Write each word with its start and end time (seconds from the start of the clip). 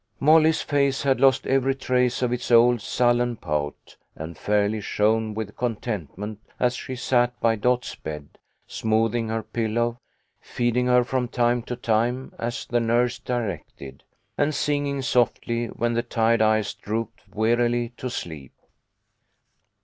Molly's 0.19 0.63
face 0.63 1.03
had 1.03 1.19
lost 1.21 1.45
every 1.45 1.75
trace 1.75 2.23
of 2.23 2.33
its 2.33 2.49
old 2.49 2.81
sullen 2.81 3.35
pout, 3.35 3.97
and 4.15 4.35
fairly 4.35 4.81
shone 4.81 5.35
with 5.35 5.55
contentment 5.55 6.39
as 6.59 6.75
she 6.75 6.95
sat 6.95 7.39
by 7.39 7.55
Dot's 7.55 7.93
bed, 7.93 8.39
smoothing 8.65 9.29
her 9.29 9.43
pillow, 9.43 9.99
feeding 10.39 10.87
her 10.87 11.03
from 11.03 11.27
time 11.27 11.61
to 11.61 11.75
time 11.75 12.33
as 12.39 12.65
the 12.65 12.79
nurse 12.79 13.19
directed, 13.19 14.03
and 14.39 14.55
singing 14.55 15.03
softly 15.03 15.67
when 15.67 15.93
the 15.93 16.01
tired 16.01 16.41
eyes 16.41 16.73
drooped 16.73 17.21
wearily 17.35 17.89
to 17.97 18.09
sleep. 18.09 18.53